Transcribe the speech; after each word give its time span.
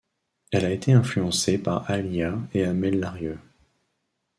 Elle 0.51 0.65
a 0.65 0.71
été 0.71 0.93
influencée 0.93 1.59
par 1.59 1.87
Aaliyah 1.87 2.39
et 2.55 2.63
Amel 2.65 2.99
Larrieux. 2.99 3.37